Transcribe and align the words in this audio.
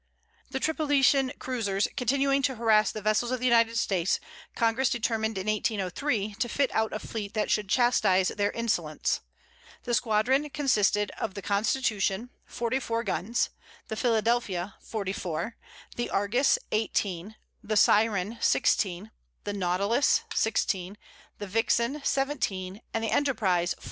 The 0.49 0.59
Tripolitan 0.59 1.31
cruisers 1.37 1.87
continuing 1.95 2.41
to 2.41 2.55
harass 2.55 2.91
the 2.91 3.03
vessels 3.03 3.29
of 3.29 3.37
the 3.39 3.45
United 3.45 3.77
States, 3.77 4.19
Congress 4.55 4.89
determined 4.89 5.37
in 5.37 5.45
1803, 5.45 6.33
to 6.39 6.49
fit 6.49 6.71
out 6.73 6.91
a 6.91 6.97
fleet 6.97 7.35
that 7.35 7.51
should 7.51 7.69
chastise 7.69 8.29
their 8.29 8.49
insolence. 8.49 9.21
The 9.83 9.93
squadron 9.93 10.49
consisted 10.49 11.11
of 11.19 11.35
the 11.35 11.43
Constitution, 11.43 12.31
44 12.47 13.03
guns; 13.03 13.49
the 13.89 13.95
Philadelphia, 13.95 14.73
44; 14.81 15.55
the 15.97 16.09
Argus, 16.09 16.57
18; 16.71 17.35
the 17.63 17.77
Siren, 17.77 18.39
16; 18.41 19.11
the 19.43 19.53
Nautilus, 19.53 20.23
16; 20.33 20.97
the 21.37 21.45
Vixen, 21.45 22.01
16; 22.03 22.81
and 22.91 23.03
the 23.03 23.11
Enterprize, 23.11 23.75
14. 23.75 23.79